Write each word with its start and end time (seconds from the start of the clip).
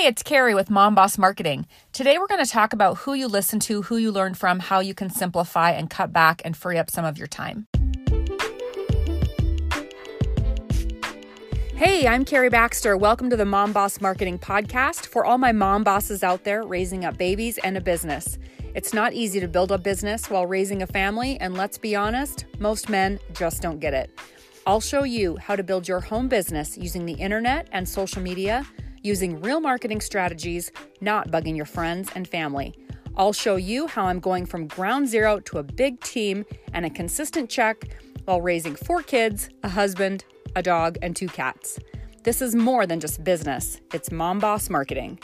Hey, 0.00 0.06
it's 0.06 0.22
Carrie 0.22 0.54
with 0.54 0.70
Mom 0.70 0.94
Boss 0.94 1.18
Marketing. 1.18 1.66
Today 1.92 2.16
we're 2.16 2.26
going 2.26 2.42
to 2.42 2.50
talk 2.50 2.72
about 2.72 2.96
who 2.96 3.12
you 3.12 3.28
listen 3.28 3.60
to, 3.60 3.82
who 3.82 3.98
you 3.98 4.10
learn 4.10 4.32
from, 4.32 4.58
how 4.58 4.80
you 4.80 4.94
can 4.94 5.10
simplify 5.10 5.72
and 5.72 5.90
cut 5.90 6.10
back 6.10 6.40
and 6.42 6.56
free 6.56 6.78
up 6.78 6.88
some 6.88 7.04
of 7.04 7.18
your 7.18 7.26
time. 7.26 7.66
Hey, 11.74 12.08
I'm 12.08 12.24
Carrie 12.24 12.48
Baxter. 12.48 12.96
Welcome 12.96 13.28
to 13.28 13.36
the 13.36 13.44
Mom 13.44 13.74
Boss 13.74 14.00
Marketing 14.00 14.38
Podcast 14.38 15.04
for 15.04 15.26
all 15.26 15.36
my 15.36 15.52
mom 15.52 15.84
bosses 15.84 16.22
out 16.22 16.44
there 16.44 16.62
raising 16.62 17.04
up 17.04 17.18
babies 17.18 17.58
and 17.58 17.76
a 17.76 17.80
business. 17.82 18.38
It's 18.74 18.94
not 18.94 19.12
easy 19.12 19.38
to 19.38 19.48
build 19.48 19.70
a 19.70 19.76
business 19.76 20.30
while 20.30 20.46
raising 20.46 20.80
a 20.80 20.86
family, 20.86 21.38
and 21.40 21.52
let's 21.52 21.76
be 21.76 21.94
honest, 21.94 22.46
most 22.58 22.88
men 22.88 23.20
just 23.34 23.60
don't 23.60 23.80
get 23.80 23.92
it. 23.92 24.18
I'll 24.66 24.80
show 24.80 25.04
you 25.04 25.36
how 25.36 25.56
to 25.56 25.62
build 25.62 25.86
your 25.86 26.00
home 26.00 26.28
business 26.28 26.78
using 26.78 27.04
the 27.04 27.12
internet 27.12 27.68
and 27.72 27.86
social 27.86 28.22
media 28.22 28.64
using 29.02 29.40
real 29.40 29.60
marketing 29.60 30.00
strategies, 30.00 30.70
not 31.00 31.30
bugging 31.30 31.56
your 31.56 31.66
friends 31.66 32.10
and 32.14 32.28
family. 32.28 32.74
I'll 33.16 33.32
show 33.32 33.56
you 33.56 33.86
how 33.86 34.06
I'm 34.06 34.20
going 34.20 34.46
from 34.46 34.66
ground 34.66 35.08
zero 35.08 35.40
to 35.40 35.58
a 35.58 35.62
big 35.62 36.00
team 36.00 36.44
and 36.72 36.84
a 36.84 36.90
consistent 36.90 37.50
check 37.50 37.96
while 38.24 38.40
raising 38.40 38.76
four 38.76 39.02
kids, 39.02 39.48
a 39.62 39.68
husband, 39.68 40.24
a 40.54 40.62
dog, 40.62 40.98
and 41.02 41.16
two 41.16 41.28
cats. 41.28 41.78
This 42.22 42.42
is 42.42 42.54
more 42.54 42.86
than 42.86 43.00
just 43.00 43.24
business, 43.24 43.80
it's 43.92 44.10
mom 44.10 44.38
boss 44.38 44.68
marketing. 44.68 45.18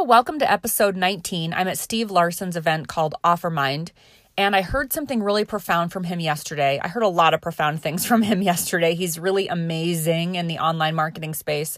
Welcome 0.00 0.38
to 0.38 0.50
episode 0.50 0.96
19. 0.96 1.52
I'm 1.52 1.68
at 1.68 1.76
Steve 1.76 2.10
Larsen's 2.10 2.56
event 2.56 2.88
called 2.88 3.14
Offermind, 3.22 3.90
and 4.38 4.54
I 4.54 4.62
heard 4.62 4.92
something 4.92 5.20
really 5.20 5.44
profound 5.44 5.92
from 5.92 6.04
him 6.04 6.20
yesterday. 6.20 6.80
I 6.80 6.86
heard 6.86 7.02
a 7.02 7.08
lot 7.08 7.34
of 7.34 7.40
profound 7.40 7.82
things 7.82 8.06
from 8.06 8.22
him 8.22 8.40
yesterday. 8.40 8.94
He's 8.94 9.18
really 9.18 9.48
amazing 9.48 10.36
in 10.36 10.46
the 10.46 10.60
online 10.60 10.94
marketing 10.94 11.34
space, 11.34 11.76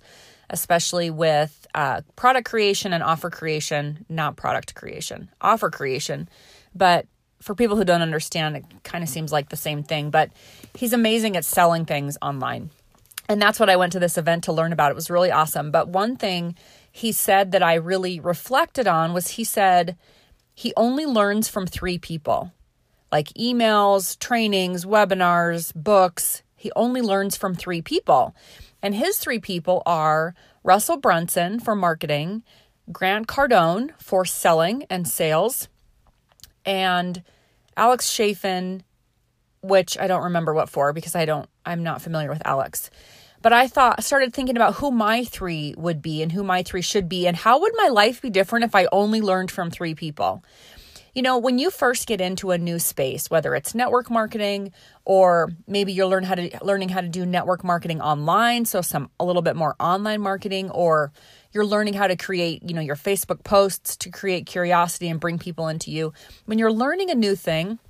especially 0.50 1.10
with 1.10 1.66
uh, 1.74 2.02
product 2.16 2.48
creation 2.48 2.92
and 2.92 3.02
offer 3.02 3.30
creation, 3.30 4.04
not 4.10 4.36
product 4.36 4.74
creation, 4.74 5.30
offer 5.40 5.70
creation. 5.70 6.28
But 6.74 7.06
for 7.40 7.54
people 7.54 7.76
who 7.76 7.84
don't 7.84 8.02
understand, 8.02 8.58
it 8.58 8.64
kind 8.84 9.02
of 9.02 9.08
seems 9.08 9.32
like 9.32 9.48
the 9.48 9.56
same 9.56 9.82
thing. 9.82 10.10
But 10.10 10.30
he's 10.74 10.92
amazing 10.92 11.38
at 11.38 11.46
selling 11.46 11.86
things 11.86 12.18
online. 12.20 12.70
And 13.26 13.40
that's 13.40 13.58
what 13.58 13.70
I 13.70 13.76
went 13.76 13.92
to 13.92 14.00
this 14.00 14.18
event 14.18 14.44
to 14.44 14.52
learn 14.52 14.74
about. 14.74 14.90
It 14.90 14.96
was 14.96 15.08
really 15.08 15.30
awesome. 15.30 15.70
But 15.70 15.88
one 15.88 16.16
thing 16.16 16.56
he 16.92 17.12
said 17.12 17.52
that 17.52 17.62
I 17.62 17.74
really 17.74 18.20
reflected 18.20 18.86
on 18.86 19.14
was 19.14 19.28
he 19.28 19.44
said, 19.44 19.96
he 20.60 20.74
only 20.76 21.06
learns 21.06 21.48
from 21.48 21.66
three 21.66 21.96
people 21.96 22.52
like 23.10 23.28
emails, 23.28 24.18
trainings, 24.18 24.84
webinars, 24.84 25.74
books. 25.74 26.42
He 26.54 26.70
only 26.76 27.00
learns 27.00 27.34
from 27.34 27.54
three 27.54 27.80
people. 27.80 28.36
And 28.82 28.94
his 28.94 29.16
three 29.16 29.38
people 29.38 29.82
are 29.86 30.34
Russell 30.62 30.98
Brunson 30.98 31.60
for 31.60 31.74
marketing, 31.74 32.42
Grant 32.92 33.26
Cardone 33.26 33.92
for 33.98 34.26
selling 34.26 34.84
and 34.90 35.08
sales, 35.08 35.68
and 36.66 37.22
Alex 37.74 38.10
Charfen, 38.10 38.82
which 39.62 39.96
I 39.98 40.08
don't 40.08 40.24
remember 40.24 40.52
what 40.52 40.68
for 40.68 40.92
because 40.92 41.16
I 41.16 41.24
don't, 41.24 41.48
I'm 41.64 41.82
not 41.82 42.02
familiar 42.02 42.28
with 42.28 42.42
Alex. 42.44 42.90
But 43.42 43.52
I 43.52 43.68
thought, 43.68 44.04
started 44.04 44.34
thinking 44.34 44.56
about 44.56 44.74
who 44.74 44.90
my 44.90 45.24
three 45.24 45.74
would 45.78 46.02
be 46.02 46.22
and 46.22 46.30
who 46.30 46.42
my 46.42 46.62
three 46.62 46.82
should 46.82 47.08
be, 47.08 47.26
and 47.26 47.36
how 47.36 47.60
would 47.60 47.72
my 47.74 47.88
life 47.88 48.20
be 48.20 48.30
different 48.30 48.64
if 48.64 48.74
I 48.74 48.86
only 48.92 49.20
learned 49.20 49.50
from 49.50 49.70
three 49.70 49.94
people? 49.94 50.44
You 51.14 51.22
know, 51.22 51.38
when 51.38 51.58
you 51.58 51.70
first 51.70 52.06
get 52.06 52.20
into 52.20 52.52
a 52.52 52.58
new 52.58 52.78
space, 52.78 53.30
whether 53.30 53.54
it's 53.56 53.74
network 53.74 54.10
marketing 54.10 54.72
or 55.04 55.50
maybe 55.66 55.92
you're 55.92 56.06
learn 56.06 56.22
how 56.22 56.36
to 56.36 56.50
learning 56.62 56.90
how 56.90 57.00
to 57.00 57.08
do 57.08 57.26
network 57.26 57.64
marketing 57.64 58.00
online, 58.00 58.64
so 58.64 58.80
some 58.80 59.10
a 59.18 59.24
little 59.24 59.42
bit 59.42 59.56
more 59.56 59.74
online 59.80 60.20
marketing 60.20 60.70
or 60.70 61.10
you're 61.52 61.66
learning 61.66 61.94
how 61.94 62.06
to 62.06 62.14
create, 62.14 62.62
you 62.62 62.74
know, 62.74 62.80
your 62.80 62.94
Facebook 62.94 63.42
posts 63.42 63.96
to 63.96 64.10
create 64.10 64.46
curiosity 64.46 65.08
and 65.08 65.18
bring 65.18 65.38
people 65.38 65.66
into 65.66 65.90
you. 65.90 66.12
When 66.46 66.58
you're 66.58 66.72
learning 66.72 67.10
a 67.10 67.16
new 67.16 67.34
thing, 67.34 67.80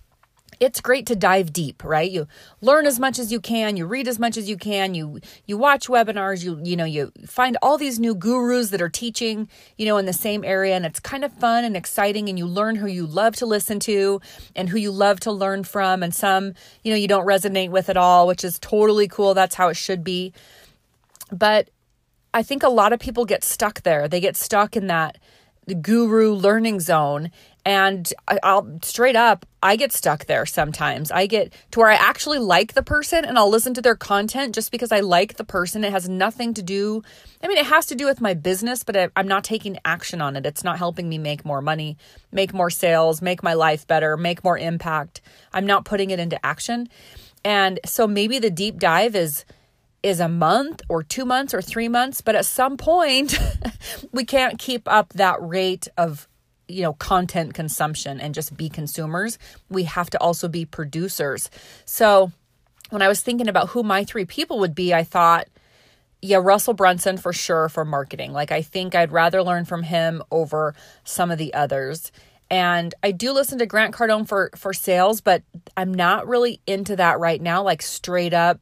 it's 0.60 0.80
great 0.82 1.06
to 1.06 1.16
dive 1.16 1.52
deep, 1.54 1.82
right? 1.82 2.10
You 2.10 2.28
learn 2.60 2.86
as 2.86 3.00
much 3.00 3.18
as 3.18 3.32
you 3.32 3.40
can, 3.40 3.78
you 3.78 3.86
read 3.86 4.06
as 4.06 4.18
much 4.18 4.36
as 4.36 4.48
you 4.48 4.58
can, 4.58 4.94
you 4.94 5.20
you 5.46 5.56
watch 5.56 5.88
webinars, 5.88 6.44
you 6.44 6.60
you 6.62 6.76
know, 6.76 6.84
you 6.84 7.10
find 7.26 7.56
all 7.62 7.78
these 7.78 7.98
new 7.98 8.14
gurus 8.14 8.68
that 8.70 8.82
are 8.82 8.90
teaching, 8.90 9.48
you 9.78 9.86
know, 9.86 9.96
in 9.96 10.04
the 10.04 10.12
same 10.12 10.44
area 10.44 10.76
and 10.76 10.84
it's 10.84 11.00
kind 11.00 11.24
of 11.24 11.32
fun 11.32 11.64
and 11.64 11.76
exciting 11.76 12.28
and 12.28 12.38
you 12.38 12.46
learn 12.46 12.76
who 12.76 12.86
you 12.86 13.06
love 13.06 13.34
to 13.36 13.46
listen 13.46 13.80
to 13.80 14.20
and 14.54 14.68
who 14.68 14.76
you 14.78 14.90
love 14.90 15.18
to 15.20 15.32
learn 15.32 15.64
from 15.64 16.02
and 16.02 16.14
some, 16.14 16.52
you 16.84 16.92
know, 16.92 16.96
you 16.96 17.08
don't 17.08 17.26
resonate 17.26 17.70
with 17.70 17.88
at 17.88 17.96
all, 17.96 18.26
which 18.26 18.44
is 18.44 18.58
totally 18.58 19.08
cool. 19.08 19.32
That's 19.32 19.54
how 19.54 19.68
it 19.68 19.76
should 19.76 20.04
be. 20.04 20.34
But 21.32 21.70
I 22.34 22.42
think 22.42 22.62
a 22.62 22.68
lot 22.68 22.92
of 22.92 23.00
people 23.00 23.24
get 23.24 23.42
stuck 23.42 23.82
there. 23.82 24.08
They 24.08 24.20
get 24.20 24.36
stuck 24.36 24.76
in 24.76 24.88
that 24.88 25.16
guru 25.80 26.32
learning 26.32 26.80
zone 26.80 27.30
and 27.64 28.12
I'll 28.42 28.78
straight 28.82 29.16
up, 29.16 29.44
I 29.62 29.76
get 29.76 29.92
stuck 29.92 30.24
there 30.24 30.46
sometimes. 30.46 31.10
I 31.10 31.26
get 31.26 31.52
to 31.72 31.80
where 31.80 31.90
I 31.90 31.94
actually 31.94 32.38
like 32.38 32.72
the 32.72 32.82
person 32.82 33.24
and 33.24 33.38
I'll 33.38 33.50
listen 33.50 33.74
to 33.74 33.82
their 33.82 33.96
content 33.96 34.54
just 34.54 34.72
because 34.72 34.90
I 34.90 35.00
like 35.00 35.36
the 35.36 35.44
person. 35.44 35.84
It 35.84 35.92
has 35.92 36.08
nothing 36.08 36.54
to 36.54 36.62
do, 36.62 37.02
I 37.42 37.48
mean, 37.48 37.58
it 37.58 37.66
has 37.66 37.86
to 37.86 37.94
do 37.94 38.06
with 38.06 38.20
my 38.20 38.32
business, 38.32 38.82
but 38.82 38.96
I, 38.96 39.08
I'm 39.14 39.28
not 39.28 39.44
taking 39.44 39.78
action 39.84 40.22
on 40.22 40.36
it. 40.36 40.46
It's 40.46 40.64
not 40.64 40.78
helping 40.78 41.08
me 41.08 41.18
make 41.18 41.44
more 41.44 41.60
money, 41.60 41.98
make 42.32 42.54
more 42.54 42.70
sales, 42.70 43.20
make 43.20 43.42
my 43.42 43.54
life 43.54 43.86
better, 43.86 44.16
make 44.16 44.42
more 44.42 44.56
impact. 44.56 45.20
I'm 45.52 45.66
not 45.66 45.84
putting 45.84 46.10
it 46.10 46.18
into 46.18 46.44
action. 46.44 46.88
And 47.44 47.78
so 47.84 48.06
maybe 48.06 48.38
the 48.38 48.50
deep 48.50 48.78
dive 48.78 49.14
is 49.14 49.44
is 50.02 50.18
a 50.18 50.28
month 50.28 50.80
or 50.88 51.02
2 51.02 51.26
months 51.26 51.52
or 51.52 51.60
3 51.60 51.86
months, 51.88 52.22
but 52.22 52.34
at 52.34 52.46
some 52.46 52.78
point 52.78 53.38
we 54.12 54.24
can't 54.24 54.58
keep 54.58 54.88
up 54.88 55.12
that 55.12 55.36
rate 55.42 55.88
of 55.98 56.26
you 56.70 56.82
know 56.82 56.92
content 56.94 57.54
consumption 57.54 58.20
and 58.20 58.34
just 58.34 58.56
be 58.56 58.68
consumers 58.68 59.38
we 59.68 59.84
have 59.84 60.10
to 60.10 60.20
also 60.20 60.48
be 60.48 60.64
producers. 60.64 61.50
So 61.84 62.32
when 62.90 63.02
i 63.02 63.08
was 63.08 63.22
thinking 63.22 63.48
about 63.48 63.70
who 63.70 63.82
my 63.82 64.04
three 64.04 64.24
people 64.24 64.58
would 64.58 64.74
be 64.74 64.92
i 64.92 65.04
thought 65.04 65.46
yeah 66.20 66.38
russell 66.40 66.74
brunson 66.74 67.16
for 67.16 67.32
sure 67.32 67.68
for 67.68 67.84
marketing. 67.84 68.32
Like 68.32 68.52
i 68.52 68.62
think 68.62 68.94
i'd 68.94 69.12
rather 69.12 69.42
learn 69.42 69.64
from 69.64 69.82
him 69.82 70.22
over 70.30 70.74
some 71.04 71.30
of 71.30 71.38
the 71.38 71.54
others. 71.54 72.12
And 72.50 72.94
i 73.02 73.12
do 73.12 73.32
listen 73.32 73.58
to 73.58 73.66
grant 73.66 73.94
cardone 73.94 74.26
for 74.26 74.50
for 74.56 74.72
sales 74.72 75.20
but 75.20 75.42
i'm 75.76 75.94
not 75.94 76.26
really 76.26 76.60
into 76.66 76.96
that 76.96 77.18
right 77.20 77.40
now 77.40 77.62
like 77.62 77.82
straight 77.82 78.34
up 78.34 78.60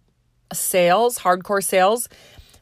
sales 0.52 1.18
hardcore 1.18 1.64
sales. 1.64 2.08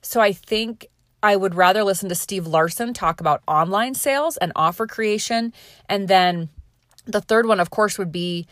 So 0.02 0.20
i 0.20 0.32
think 0.32 0.86
I 1.26 1.34
would 1.34 1.56
rather 1.56 1.82
listen 1.82 2.08
to 2.08 2.14
Steve 2.14 2.46
Larsen 2.46 2.94
talk 2.94 3.20
about 3.20 3.42
online 3.48 3.94
sales 3.94 4.36
and 4.36 4.52
offer 4.54 4.86
creation. 4.86 5.52
And 5.88 6.06
then 6.06 6.50
the 7.04 7.20
third 7.20 7.46
one, 7.46 7.58
of 7.58 7.70
course, 7.70 7.98
would 7.98 8.12
be 8.12 8.46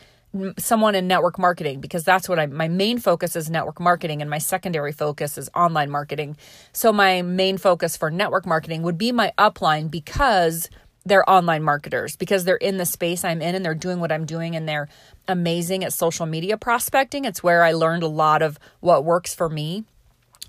someone 0.59 0.97
in 0.97 1.07
network 1.07 1.39
marketing 1.39 1.79
because 1.79 2.03
that's 2.03 2.29
what 2.29 2.41
I 2.41 2.47
my 2.47 2.67
main 2.67 2.99
focus 2.99 3.37
is 3.37 3.49
network 3.49 3.79
marketing 3.79 4.21
and 4.21 4.29
my 4.29 4.39
secondary 4.39 4.91
focus 4.91 5.39
is 5.39 5.49
online 5.55 5.89
marketing. 5.89 6.37
So 6.73 6.93
my 6.93 7.23
main 7.23 7.59
focus 7.59 7.97
for 7.97 8.11
network 8.11 8.45
marketing 8.45 8.83
would 8.83 8.99
be 8.99 9.13
my 9.13 9.33
upline 9.39 9.89
because 9.89 10.69
they're 11.07 11.31
online 11.31 11.63
marketers 11.63 12.17
because 12.17 12.43
they're 12.43 12.57
in 12.57 12.79
the 12.79 12.87
space 12.87 13.23
I'm 13.23 13.41
in 13.41 13.55
and 13.55 13.65
they're 13.65 13.77
doing 13.77 14.01
what 14.01 14.11
I'm 14.11 14.27
doing 14.27 14.57
and 14.57 14.69
they're 14.69 14.89
amazing 15.29 15.85
at 15.85 15.93
social 15.93 16.27
media 16.27 16.57
prospecting. 16.57 17.25
It's 17.25 17.41
where 17.41 17.63
I 17.63 17.71
learned 17.71 18.03
a 18.03 18.09
lot 18.09 18.43
of 18.43 18.59
what 18.81 19.05
works 19.05 19.33
for 19.33 19.49
me. 19.49 19.85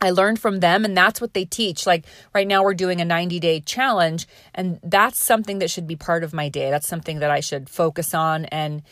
I 0.01 0.11
learned 0.11 0.39
from 0.39 0.59
them 0.59 0.85
and 0.85 0.95
that's 0.95 1.22
what 1.22 1.33
they 1.33 1.45
teach. 1.45 1.85
Like 1.85 2.06
right 2.33 2.47
now 2.47 2.63
we're 2.63 2.73
doing 2.73 3.01
a 3.01 3.06
90 3.06 3.39
day 3.39 3.59
challenge 3.61 4.28
and 4.53 4.79
that's 4.83 5.19
something 5.19 5.59
that 5.59 5.69
should 5.69 5.88
be 5.88 5.95
part 5.95 6.23
of 6.23 6.33
my 6.33 6.50
day. 6.50 6.69
That's 6.69 6.88
something 6.88 7.19
that 7.19 7.31
I 7.31 7.39
should 7.39 7.69
focus 7.69 8.13
on 8.13 8.45
and 8.45 8.83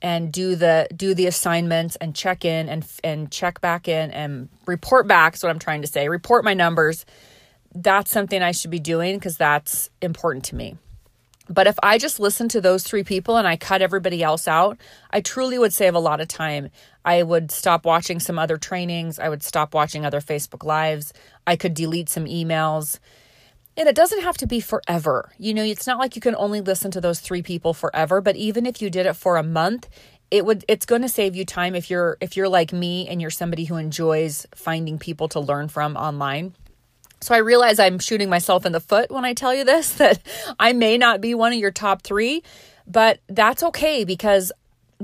and 0.00 0.32
do 0.32 0.54
the 0.54 0.88
do 0.94 1.14
the 1.14 1.26
assignments 1.26 1.96
and 1.96 2.14
check 2.14 2.44
in 2.44 2.68
and 2.68 2.86
and 3.02 3.30
check 3.30 3.60
back 3.60 3.88
in 3.88 4.10
and 4.10 4.48
report 4.66 5.06
back 5.06 5.34
is 5.34 5.42
what 5.42 5.50
I'm 5.50 5.58
trying 5.58 5.82
to 5.82 5.88
say. 5.88 6.08
Report 6.08 6.44
my 6.44 6.54
numbers. 6.54 7.04
That's 7.74 8.10
something 8.10 8.42
I 8.42 8.52
should 8.52 8.70
be 8.70 8.78
doing 8.78 9.16
because 9.16 9.36
that's 9.36 9.90
important 10.00 10.44
to 10.46 10.54
me. 10.54 10.76
But 11.48 11.66
if 11.66 11.78
I 11.82 11.98
just 11.98 12.20
listen 12.20 12.48
to 12.50 12.60
those 12.60 12.82
three 12.82 13.04
people 13.04 13.36
and 13.36 13.48
I 13.48 13.56
cut 13.56 13.82
everybody 13.82 14.22
else 14.22 14.46
out, 14.46 14.78
I 15.10 15.20
truly 15.20 15.58
would 15.58 15.72
save 15.72 15.94
a 15.94 16.00
lot 16.00 16.20
of 16.20 16.28
time. 16.28 16.70
I 17.04 17.22
would 17.22 17.50
stop 17.50 17.86
watching 17.86 18.20
some 18.20 18.38
other 18.38 18.58
trainings. 18.58 19.18
I 19.18 19.28
would 19.28 19.42
stop 19.42 19.72
watching 19.74 20.04
other 20.04 20.20
Facebook 20.20 20.64
Lives. 20.64 21.12
I 21.46 21.56
could 21.56 21.74
delete 21.74 22.08
some 22.08 22.26
emails. 22.26 22.98
And 23.76 23.88
it 23.88 23.94
doesn't 23.94 24.22
have 24.22 24.36
to 24.38 24.46
be 24.46 24.60
forever. 24.60 25.30
You 25.38 25.54
know, 25.54 25.62
it's 25.62 25.86
not 25.86 25.98
like 25.98 26.16
you 26.16 26.20
can 26.20 26.34
only 26.34 26.60
listen 26.60 26.90
to 26.90 27.00
those 27.00 27.20
three 27.20 27.42
people 27.42 27.72
forever, 27.72 28.20
but 28.20 28.36
even 28.36 28.66
if 28.66 28.82
you 28.82 28.90
did 28.90 29.06
it 29.06 29.14
for 29.14 29.36
a 29.36 29.42
month, 29.42 29.88
it 30.30 30.44
would 30.44 30.64
it's 30.68 30.84
going 30.84 31.02
to 31.02 31.08
save 31.08 31.34
you 31.34 31.44
time 31.44 31.74
if 31.74 31.88
you're 31.88 32.18
if 32.20 32.36
you're 32.36 32.48
like 32.48 32.72
me 32.72 33.08
and 33.08 33.20
you're 33.20 33.30
somebody 33.30 33.64
who 33.64 33.76
enjoys 33.76 34.46
finding 34.54 34.98
people 34.98 35.28
to 35.28 35.40
learn 35.40 35.68
from 35.68 35.96
online. 35.96 36.54
So 37.20 37.34
I 37.34 37.38
realize 37.38 37.78
I'm 37.78 37.98
shooting 37.98 38.28
myself 38.30 38.64
in 38.64 38.72
the 38.72 38.80
foot 38.80 39.10
when 39.10 39.24
I 39.24 39.34
tell 39.34 39.54
you 39.54 39.64
this 39.64 39.92
that 39.94 40.20
I 40.58 40.72
may 40.72 40.98
not 40.98 41.20
be 41.20 41.34
one 41.34 41.52
of 41.52 41.58
your 41.58 41.70
top 41.70 42.02
3, 42.02 42.42
but 42.86 43.20
that's 43.28 43.62
okay 43.62 44.04
because 44.04 44.52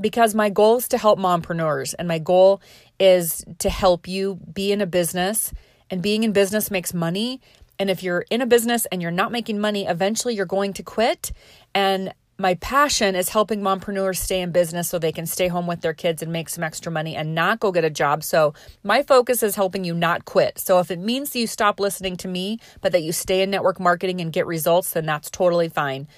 because 0.00 0.34
my 0.34 0.50
goal 0.50 0.78
is 0.78 0.88
to 0.88 0.98
help 0.98 1.20
mompreneurs 1.20 1.94
and 1.96 2.08
my 2.08 2.18
goal 2.18 2.60
is 2.98 3.44
to 3.60 3.70
help 3.70 4.08
you 4.08 4.40
be 4.52 4.72
in 4.72 4.80
a 4.80 4.86
business 4.86 5.52
and 5.88 6.02
being 6.02 6.24
in 6.24 6.32
business 6.32 6.70
makes 6.70 6.92
money. 6.92 7.40
And 7.78 7.88
if 7.88 8.02
you're 8.02 8.24
in 8.30 8.40
a 8.40 8.46
business 8.46 8.86
and 8.86 9.00
you're 9.00 9.12
not 9.12 9.30
making 9.30 9.60
money, 9.60 9.86
eventually 9.86 10.34
you're 10.34 10.46
going 10.46 10.72
to 10.74 10.82
quit. 10.82 11.32
And 11.74 12.12
my 12.38 12.54
passion 12.54 13.14
is 13.14 13.28
helping 13.28 13.60
mompreneurs 13.60 14.16
stay 14.16 14.40
in 14.40 14.50
business 14.50 14.88
so 14.88 14.98
they 14.98 15.12
can 15.12 15.26
stay 15.26 15.48
home 15.48 15.66
with 15.66 15.80
their 15.82 15.94
kids 15.94 16.22
and 16.22 16.32
make 16.32 16.48
some 16.48 16.64
extra 16.64 16.90
money 16.90 17.14
and 17.14 17.34
not 17.34 17.60
go 17.60 17.70
get 17.70 17.84
a 17.84 17.90
job. 17.90 18.24
So, 18.24 18.54
my 18.82 19.02
focus 19.02 19.42
is 19.42 19.54
helping 19.54 19.84
you 19.84 19.94
not 19.94 20.24
quit. 20.24 20.58
So, 20.58 20.80
if 20.80 20.90
it 20.90 20.98
means 20.98 21.30
that 21.30 21.38
you 21.38 21.46
stop 21.46 21.78
listening 21.78 22.16
to 22.18 22.28
me, 22.28 22.58
but 22.80 22.92
that 22.92 23.02
you 23.02 23.12
stay 23.12 23.42
in 23.42 23.50
network 23.50 23.78
marketing 23.78 24.20
and 24.20 24.32
get 24.32 24.46
results, 24.46 24.90
then 24.92 25.06
that's 25.06 25.30
totally 25.30 25.68
fine. 25.68 26.08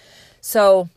So, 0.40 0.88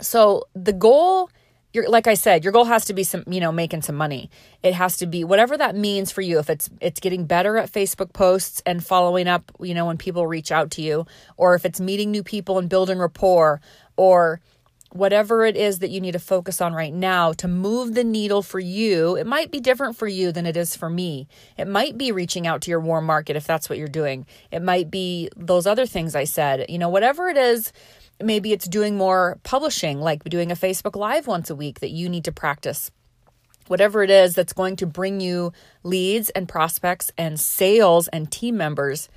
so 0.00 0.44
the 0.54 0.72
goal 0.72 1.30
your 1.72 1.88
like 1.88 2.06
I 2.06 2.14
said, 2.14 2.44
your 2.44 2.52
goal 2.52 2.64
has 2.64 2.84
to 2.86 2.94
be 2.94 3.02
some, 3.02 3.24
you 3.26 3.40
know, 3.40 3.52
making 3.52 3.82
some 3.82 3.96
money. 3.96 4.30
It 4.62 4.74
has 4.74 4.96
to 4.98 5.06
be 5.06 5.24
whatever 5.24 5.56
that 5.56 5.74
means 5.74 6.12
for 6.12 6.20
you. 6.20 6.38
If 6.38 6.50
it's 6.50 6.68
it's 6.80 7.00
getting 7.00 7.24
better 7.24 7.56
at 7.56 7.72
Facebook 7.72 8.12
posts 8.12 8.62
and 8.66 8.84
following 8.84 9.28
up, 9.28 9.50
you 9.60 9.74
know, 9.74 9.86
when 9.86 9.98
people 9.98 10.26
reach 10.26 10.52
out 10.52 10.70
to 10.72 10.82
you, 10.82 11.06
or 11.36 11.54
if 11.54 11.64
it's 11.64 11.80
meeting 11.80 12.10
new 12.10 12.22
people 12.22 12.58
and 12.58 12.68
building 12.68 12.98
rapport, 12.98 13.60
or 13.96 14.40
whatever 14.92 15.44
it 15.44 15.56
is 15.56 15.78
that 15.78 15.90
you 15.90 16.00
need 16.00 16.12
to 16.12 16.18
focus 16.18 16.60
on 16.60 16.74
right 16.74 16.92
now 16.92 17.32
to 17.32 17.48
move 17.48 17.94
the 17.94 18.04
needle 18.04 18.42
for 18.42 18.60
you. 18.60 19.16
It 19.16 19.26
might 19.26 19.50
be 19.50 19.60
different 19.60 19.96
for 19.96 20.06
you 20.06 20.32
than 20.32 20.46
it 20.46 20.56
is 20.56 20.76
for 20.76 20.90
me. 20.90 21.28
It 21.56 21.66
might 21.66 21.96
be 21.96 22.12
reaching 22.12 22.46
out 22.46 22.62
to 22.62 22.70
your 22.70 22.80
warm 22.80 23.06
market 23.06 23.36
if 23.36 23.46
that's 23.46 23.68
what 23.68 23.78
you're 23.78 23.88
doing. 23.88 24.26
It 24.50 24.62
might 24.62 24.90
be 24.90 25.30
those 25.36 25.66
other 25.66 25.86
things 25.86 26.14
I 26.14 26.24
said. 26.24 26.66
You 26.68 26.78
know, 26.78 26.90
whatever 26.90 27.28
it 27.28 27.36
is 27.36 27.72
maybe 28.22 28.52
it's 28.52 28.66
doing 28.66 28.96
more 28.96 29.38
publishing, 29.42 30.00
like 30.00 30.24
doing 30.24 30.50
a 30.50 30.56
Facebook 30.56 30.96
Live 30.96 31.26
once 31.26 31.50
a 31.50 31.54
week 31.54 31.80
that 31.80 31.90
you 31.90 32.08
need 32.08 32.24
to 32.24 32.32
practice. 32.32 32.90
Whatever 33.68 34.02
it 34.02 34.10
is 34.10 34.34
that's 34.34 34.52
going 34.52 34.76
to 34.76 34.86
bring 34.86 35.20
you 35.20 35.52
leads 35.82 36.30
and 36.30 36.48
prospects 36.48 37.12
and 37.16 37.38
sales 37.38 38.08
and 38.08 38.30
team 38.30 38.56
members, 38.56 39.08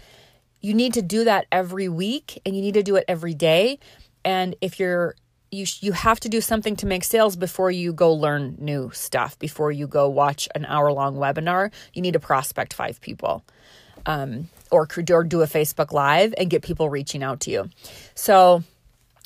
you 0.61 0.73
need 0.73 0.93
to 0.93 1.01
do 1.01 1.23
that 1.23 1.45
every 1.51 1.89
week 1.89 2.41
and 2.45 2.55
you 2.55 2.61
need 2.61 2.75
to 2.75 2.83
do 2.83 2.95
it 2.95 3.05
every 3.07 3.33
day. 3.33 3.79
And 4.23 4.55
if 4.61 4.79
you're 4.79 5.15
you 5.55 5.65
you 5.81 5.93
have 5.93 6.19
to 6.19 6.29
do 6.29 6.41
something 6.41 6.75
to 6.75 6.85
make 6.85 7.03
sales 7.03 7.35
before 7.35 7.71
you 7.71 7.93
go 7.93 8.13
learn 8.13 8.55
new 8.59 8.91
stuff 8.93 9.37
before 9.39 9.71
you 9.71 9.87
go 9.87 10.07
watch 10.09 10.47
an 10.55 10.65
hour 10.65 10.91
long 10.91 11.15
webinar 11.15 11.71
you 11.93 12.01
need 12.01 12.13
to 12.13 12.19
prospect 12.19 12.73
five 12.73 13.01
people 13.01 13.43
um, 14.05 14.49
or, 14.71 14.87
or 15.09 15.23
do 15.23 15.41
a 15.41 15.47
facebook 15.47 15.91
live 15.91 16.33
and 16.37 16.49
get 16.49 16.61
people 16.61 16.89
reaching 16.89 17.23
out 17.23 17.39
to 17.39 17.51
you 17.51 17.69
so 18.13 18.63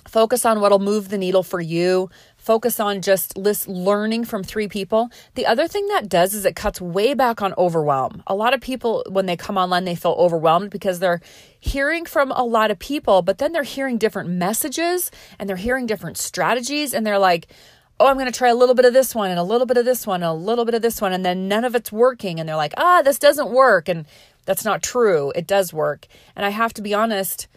Focus 0.09 0.43
on 0.43 0.59
what'll 0.59 0.79
move 0.79 1.09
the 1.09 1.19
needle 1.19 1.43
for 1.43 1.61
you. 1.61 2.09
Focus 2.39 2.79
on 2.79 3.01
just 3.01 3.37
list 3.37 3.67
learning 3.67 4.25
from 4.25 4.43
three 4.43 4.67
people. 4.67 5.11
The 5.35 5.45
other 5.45 5.67
thing 5.67 5.87
that 5.89 6.09
does 6.09 6.33
is 6.33 6.45
it 6.45 6.55
cuts 6.55 6.81
way 6.81 7.13
back 7.13 7.41
on 7.41 7.53
overwhelm. 7.57 8.23
A 8.25 8.33
lot 8.33 8.53
of 8.55 8.61
people, 8.61 9.03
when 9.07 9.27
they 9.27 9.37
come 9.37 9.57
online, 9.57 9.83
they 9.83 9.93
feel 9.93 10.15
overwhelmed 10.17 10.71
because 10.71 10.97
they're 10.99 11.21
hearing 11.59 12.05
from 12.05 12.31
a 12.31 12.43
lot 12.43 12.71
of 12.71 12.79
people, 12.79 13.21
but 13.21 13.37
then 13.37 13.51
they're 13.51 13.63
hearing 13.63 13.97
different 13.97 14.29
messages 14.29 15.11
and 15.37 15.47
they're 15.47 15.57
hearing 15.57 15.85
different 15.85 16.17
strategies, 16.17 16.93
and 16.93 17.05
they're 17.05 17.19
like, 17.19 17.47
oh, 17.99 18.07
I'm 18.07 18.15
going 18.15 18.31
to 18.31 18.31
try 18.31 18.47
a 18.47 18.55
little 18.55 18.75
bit 18.75 18.85
of 18.85 18.93
this 18.93 19.13
one 19.13 19.29
and 19.29 19.37
a 19.37 19.43
little 19.43 19.67
bit 19.67 19.77
of 19.77 19.83
this 19.83 20.07
one 20.07 20.23
and 20.23 20.29
a 20.29 20.33
little 20.33 20.63
bit 20.63 20.73
of 20.73 20.81
this 20.81 21.01
one. 21.01 21.11
And 21.11 21.25
then 21.25 21.49
none 21.49 21.65
of 21.65 21.75
it's 21.75 21.91
working. 21.91 22.39
And 22.39 22.47
they're 22.47 22.55
like, 22.55 22.73
ah, 22.77 23.01
this 23.01 23.19
doesn't 23.19 23.51
work. 23.51 23.89
And 23.89 24.05
that's 24.45 24.63
not 24.63 24.81
true. 24.81 25.33
It 25.35 25.45
does 25.45 25.73
work. 25.73 26.07
And 26.35 26.45
I 26.45 26.49
have 26.49 26.73
to 26.75 26.81
be 26.81 26.93
honest, 26.93 27.49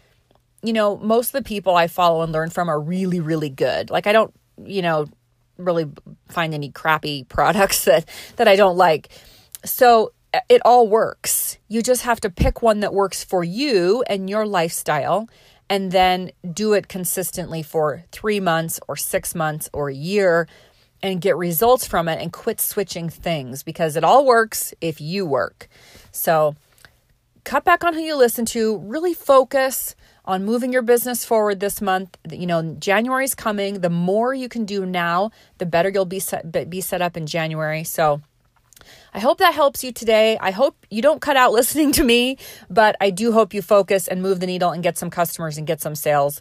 you 0.61 0.73
know, 0.73 0.97
most 0.97 1.29
of 1.29 1.33
the 1.33 1.49
people 1.49 1.77
I 1.77 1.87
follow 1.87 2.23
and 2.23 2.33
learn 2.33 2.51
from 2.51 2.69
are 2.69 2.81
really, 2.81 3.21
really 3.21 3.51
good. 3.51 3.89
Like 3.89 4.09
I 4.09 4.13
don't, 4.13 4.35
you 4.65 4.83
know, 4.83 5.07
really 5.57 5.89
find 6.29 6.55
any 6.55 6.71
crappy 6.71 7.25
products 7.29 7.85
that 7.85 8.09
that 8.37 8.49
I 8.49 8.57
don't 8.57 8.77
like. 8.77 9.09
So 9.65 10.13
it 10.49 10.63
all 10.65 10.89
works. 10.89 11.59
You 11.69 11.83
just 11.83 12.03
have 12.03 12.21
to 12.23 12.31
pick 12.31 12.63
one 12.63 12.81
that 12.81 12.95
works 12.95 13.23
for 13.23 13.45
you 13.45 14.03
and 14.09 14.31
your 14.31 14.47
lifestyle 14.47 15.29
and 15.69 15.93
then 15.93 16.33
do 16.53 16.73
it 16.73 16.89
consistently 16.89 17.63
for 17.63 18.05
3 18.13 18.41
months 18.41 18.81
or 18.89 18.97
6 18.97 19.35
months 19.35 19.69
or 19.73 19.89
a 19.89 19.95
year 19.95 20.49
and 21.03 21.21
get 21.21 21.37
results 21.37 21.87
from 21.87 22.09
it 22.09 22.21
and 22.21 22.33
quit 22.33 22.61
switching 22.61 23.09
things 23.09 23.63
because 23.63 23.97
it 23.97 24.05
all 24.05 24.25
works 24.25 24.73
if 24.81 25.01
you 25.01 25.27
work. 25.27 25.69
So 26.13 26.55
cut 27.45 27.65
back 27.65 27.85
on 27.85 27.95
who 27.95 28.01
you 28.01 28.17
listen 28.17 28.45
to, 28.47 28.79
really 28.79 29.15
focus 29.15 29.97
on 30.25 30.45
moving 30.45 30.73
your 30.73 30.83
business 30.83 31.25
forward 31.25 31.61
this 31.61 31.81
month. 31.81 32.17
You 32.31 32.47
know, 32.47 32.75
January 32.79 33.25
is 33.25 33.35
coming. 33.35 33.81
The 33.81 33.91
more 33.91 34.33
you 34.35 34.49
can 34.49 34.65
do 34.65 34.87
now, 34.87 35.31
the 35.59 35.67
better 35.67 35.89
you'll 35.89 36.05
be 36.05 36.21
set 36.21 36.71
be 36.71 36.81
set 36.81 37.03
up 37.03 37.17
in 37.17 37.27
January. 37.27 37.85
So 37.85 38.21
I 39.15 39.21
hope 39.21 39.39
that 39.39 39.55
helps 39.55 39.85
you 39.85 39.93
today. 39.93 40.39
I 40.41 40.51
hope 40.51 40.87
you 40.91 41.03
don't 41.03 41.21
cut 41.21 41.37
out 41.37 41.53
listening 41.59 41.93
to 41.93 42.05
me, 42.05 42.39
but 42.71 42.97
I 43.01 43.11
do 43.11 43.33
hope 43.33 43.55
you 43.55 43.63
focus 43.63 44.09
and 44.09 44.23
move 44.23 44.41
the 44.41 44.47
needle 44.47 44.71
and 44.71 44.83
get 44.83 44.99
some 44.99 45.11
customers 45.11 45.59
and 45.59 45.67
get 45.67 45.81
some 45.81 45.95
sales. 45.95 46.41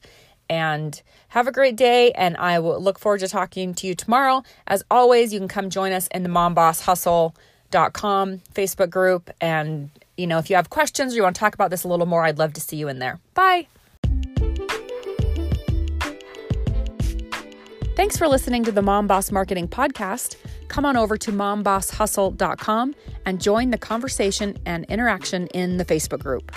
And 0.49 1.01
have 1.31 1.47
a 1.47 1.51
great 1.51 1.77
day. 1.77 2.11
And 2.11 2.35
I 2.37 2.59
will 2.59 2.81
look 2.81 2.99
forward 2.99 3.21
to 3.21 3.29
talking 3.29 3.73
to 3.75 3.87
you 3.87 3.95
tomorrow. 3.95 4.43
As 4.67 4.83
always, 4.91 5.31
you 5.31 5.39
can 5.39 5.47
come 5.47 5.69
join 5.69 5.93
us 5.93 6.07
in 6.07 6.23
the 6.23 6.29
Mom 6.29 6.53
Boss 6.53 6.81
Hustle.com 6.81 8.41
Facebook 8.53 8.89
group 8.89 9.29
and 9.39 9.89
you 10.17 10.27
know, 10.27 10.37
if 10.37 10.49
you 10.49 10.55
have 10.55 10.69
questions 10.69 11.13
or 11.13 11.15
you 11.17 11.23
want 11.23 11.35
to 11.35 11.39
talk 11.39 11.53
about 11.53 11.69
this 11.69 11.83
a 11.83 11.87
little 11.87 12.05
more, 12.05 12.23
I'd 12.23 12.37
love 12.37 12.53
to 12.53 12.61
see 12.61 12.77
you 12.77 12.87
in 12.87 12.99
there. 12.99 13.19
Bye. 13.33 13.67
Thanks 17.95 18.17
for 18.17 18.27
listening 18.27 18.63
to 18.63 18.71
the 18.71 18.81
Mom 18.81 19.05
Boss 19.05 19.31
Marketing 19.31 19.67
Podcast. 19.67 20.37
Come 20.69 20.85
on 20.85 20.95
over 20.95 21.17
to 21.17 21.31
mombosshustle.com 21.31 22.95
and 23.25 23.41
join 23.41 23.71
the 23.71 23.77
conversation 23.77 24.57
and 24.65 24.85
interaction 24.85 25.47
in 25.47 25.77
the 25.77 25.85
Facebook 25.85 26.19
group. 26.19 26.51